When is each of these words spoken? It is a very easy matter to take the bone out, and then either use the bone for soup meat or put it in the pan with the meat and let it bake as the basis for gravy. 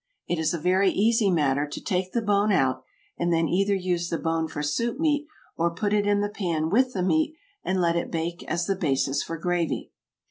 It 0.27 0.39
is 0.39 0.51
a 0.51 0.57
very 0.57 0.89
easy 0.89 1.29
matter 1.29 1.67
to 1.67 1.79
take 1.79 2.11
the 2.11 2.23
bone 2.23 2.51
out, 2.51 2.81
and 3.19 3.31
then 3.31 3.47
either 3.47 3.75
use 3.75 4.09
the 4.09 4.17
bone 4.17 4.47
for 4.47 4.63
soup 4.63 4.97
meat 4.99 5.27
or 5.55 5.75
put 5.75 5.93
it 5.93 6.07
in 6.07 6.21
the 6.21 6.29
pan 6.29 6.71
with 6.71 6.93
the 6.93 7.03
meat 7.03 7.35
and 7.63 7.79
let 7.79 7.95
it 7.95 8.09
bake 8.09 8.41
as 8.47 8.65
the 8.65 8.75
basis 8.75 9.21
for 9.21 9.37
gravy. 9.37 9.91